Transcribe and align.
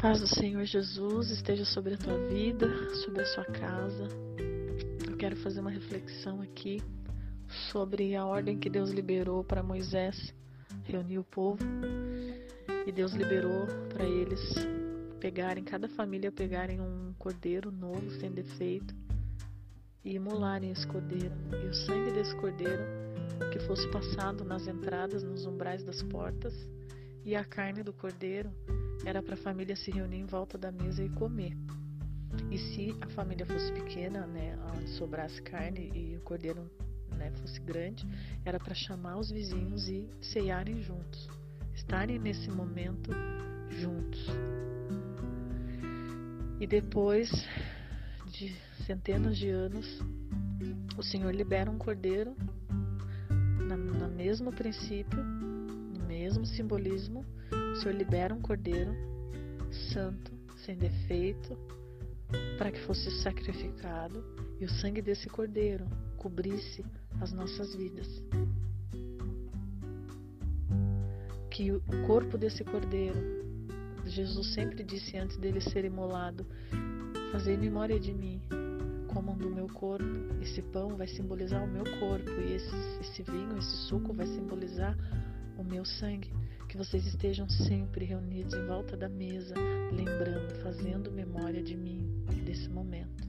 paz 0.00 0.18
do 0.18 0.26
Senhor 0.26 0.64
Jesus 0.64 1.30
esteja 1.30 1.62
sobre 1.66 1.92
a 1.92 1.98
tua 1.98 2.16
vida, 2.26 2.66
sobre 3.04 3.20
a 3.20 3.26
sua 3.26 3.44
casa. 3.44 4.08
Eu 5.06 5.14
quero 5.18 5.36
fazer 5.36 5.60
uma 5.60 5.70
reflexão 5.70 6.40
aqui 6.40 6.82
sobre 7.70 8.16
a 8.16 8.24
ordem 8.24 8.58
que 8.58 8.70
Deus 8.70 8.90
liberou 8.92 9.44
para 9.44 9.62
Moisés 9.62 10.32
reunir 10.84 11.18
o 11.18 11.24
povo. 11.24 11.62
E 12.86 12.90
Deus 12.90 13.12
liberou 13.12 13.66
para 13.90 14.04
eles 14.06 14.40
pegarem, 15.20 15.62
cada 15.62 15.86
família 15.86 16.32
pegarem 16.32 16.80
um 16.80 17.12
cordeiro 17.18 17.70
novo, 17.70 18.10
sem 18.12 18.30
defeito, 18.30 18.94
e 20.02 20.14
imolarem 20.14 20.70
esse 20.70 20.86
cordeiro. 20.86 21.34
E 21.62 21.66
o 21.66 21.74
sangue 21.74 22.12
desse 22.12 22.34
cordeiro 22.36 22.82
que 23.52 23.58
fosse 23.66 23.86
passado 23.90 24.46
nas 24.46 24.66
entradas, 24.66 25.22
nos 25.22 25.44
umbrais 25.44 25.84
das 25.84 26.02
portas, 26.04 26.54
e 27.22 27.36
a 27.36 27.44
carne 27.44 27.82
do 27.82 27.92
cordeiro 27.92 28.50
era 29.04 29.22
para 29.22 29.34
a 29.34 29.38
família 29.38 29.76
se 29.76 29.90
reunir 29.90 30.18
em 30.18 30.26
volta 30.26 30.58
da 30.58 30.70
mesa 30.70 31.02
e 31.02 31.08
comer. 31.10 31.56
E 32.50 32.58
se 32.58 32.96
a 33.00 33.08
família 33.08 33.44
fosse 33.46 33.72
pequena, 33.72 34.26
né, 34.26 34.56
onde 34.74 34.88
sobrasse 34.90 35.40
carne 35.42 35.90
e 35.94 36.16
o 36.16 36.20
cordeiro 36.20 36.70
né, 37.16 37.30
fosse 37.32 37.60
grande, 37.60 38.06
era 38.44 38.58
para 38.58 38.74
chamar 38.74 39.18
os 39.18 39.30
vizinhos 39.30 39.88
e 39.88 40.08
ceiarem 40.20 40.80
juntos, 40.82 41.28
estarem 41.74 42.18
nesse 42.18 42.50
momento 42.50 43.10
juntos. 43.70 44.26
E 46.60 46.66
depois 46.66 47.30
de 48.26 48.54
centenas 48.86 49.36
de 49.36 49.48
anos, 49.48 50.00
o 50.96 51.02
Senhor 51.02 51.34
libera 51.34 51.70
um 51.70 51.78
cordeiro 51.78 52.36
no 53.60 54.08
mesmo 54.08 54.52
princípio, 54.52 55.18
mesmo 56.10 56.44
simbolismo, 56.44 57.24
o 57.72 57.76
Senhor 57.76 57.94
libera 57.94 58.34
um 58.34 58.40
cordeiro 58.40 58.92
santo, 59.92 60.32
sem 60.56 60.76
defeito, 60.76 61.56
para 62.58 62.72
que 62.72 62.80
fosse 62.80 63.08
sacrificado 63.22 64.24
e 64.58 64.64
o 64.64 64.68
sangue 64.68 65.00
desse 65.00 65.28
cordeiro 65.28 65.86
cobrisse 66.16 66.84
as 67.20 67.32
nossas 67.32 67.76
vidas. 67.76 68.08
Que 71.48 71.70
o 71.70 71.80
corpo 72.08 72.36
desse 72.36 72.64
cordeiro, 72.64 73.20
Jesus 74.04 74.52
sempre 74.52 74.82
disse 74.82 75.16
antes 75.16 75.36
dele 75.36 75.60
ser 75.60 75.84
imolado: 75.84 76.44
Fazer 77.30 77.56
memória 77.56 78.00
de 78.00 78.12
mim, 78.12 78.42
comam 79.06 79.36
do 79.36 79.48
meu 79.48 79.68
corpo. 79.68 80.04
Esse 80.42 80.60
pão 80.60 80.96
vai 80.96 81.06
simbolizar 81.06 81.62
o 81.62 81.68
meu 81.68 81.84
corpo 82.00 82.30
e 82.30 82.54
esse, 82.54 82.76
esse 83.00 83.22
vinho, 83.22 83.56
esse 83.58 83.76
suco 83.88 84.12
vai 84.12 84.26
simbolizar 84.26 84.96
o 85.60 85.64
meu 85.64 85.84
sangue. 85.84 86.32
Que 86.68 86.76
vocês 86.76 87.04
estejam 87.06 87.48
sempre 87.48 88.04
reunidos 88.04 88.54
em 88.54 88.64
volta 88.66 88.96
da 88.96 89.08
mesa, 89.08 89.54
lembrando, 89.92 90.62
fazendo 90.62 91.10
memória 91.10 91.62
de 91.62 91.76
mim, 91.76 92.24
desse 92.44 92.68
momento. 92.68 93.28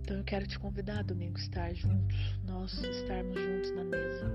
Então 0.00 0.18
eu 0.18 0.24
quero 0.24 0.46
te 0.46 0.58
convidar 0.58 1.02
domingo 1.02 1.38
estar 1.38 1.74
juntos, 1.74 2.16
nós 2.44 2.72
estarmos 2.72 3.40
juntos 3.40 3.70
na 3.74 3.84
mesa, 3.84 4.30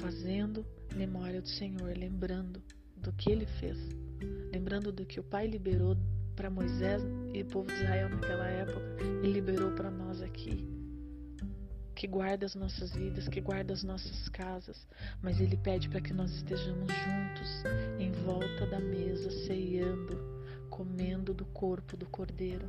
fazendo 0.00 0.64
memória 0.94 1.40
do 1.40 1.48
Senhor, 1.48 1.96
lembrando 1.96 2.62
do 2.96 3.12
que 3.12 3.30
ele 3.30 3.46
fez, 3.58 3.76
lembrando 4.52 4.92
do 4.92 5.04
que 5.04 5.18
o 5.18 5.24
Pai 5.24 5.46
liberou 5.46 5.96
para 6.36 6.48
Moisés 6.48 7.02
e 7.34 7.42
o 7.42 7.46
povo 7.46 7.68
de 7.68 7.74
Israel 7.74 8.08
naquela 8.08 8.46
época 8.46 8.80
e 9.22 9.26
liberou 9.26 9.72
para 9.72 9.90
nós 9.90 10.22
aqui. 10.22 10.79
Que 12.00 12.06
guarda 12.06 12.46
as 12.46 12.54
nossas 12.54 12.92
vidas, 12.92 13.28
que 13.28 13.42
guarda 13.42 13.74
as 13.74 13.82
nossas 13.82 14.26
casas, 14.30 14.88
mas 15.20 15.38
Ele 15.38 15.54
pede 15.54 15.86
para 15.86 16.00
que 16.00 16.14
nós 16.14 16.32
estejamos 16.32 16.88
juntos, 16.88 17.62
em 17.98 18.10
volta 18.24 18.66
da 18.68 18.80
mesa, 18.80 19.30
ceando, 19.46 20.18
comendo 20.70 21.34
do 21.34 21.44
corpo 21.44 21.98
do 21.98 22.06
Cordeiro. 22.06 22.66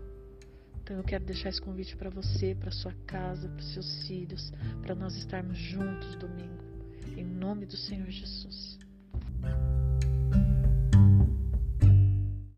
Então 0.84 0.98
eu 0.98 1.04
quero 1.06 1.24
deixar 1.24 1.48
esse 1.48 1.62
convite 1.62 1.96
para 1.96 2.10
você, 2.10 2.54
para 2.54 2.72
sua 2.72 2.94
casa, 3.08 3.48
para 3.48 3.64
seus 3.64 4.06
filhos, 4.06 4.52
para 4.82 4.96
nós 4.96 5.16
estarmos 5.16 5.58
juntos 5.58 6.14
domingo, 6.18 6.66
em 7.16 7.24
nome 7.24 7.66
do 7.66 7.78
Senhor 7.78 8.10
Jesus. 8.10 8.71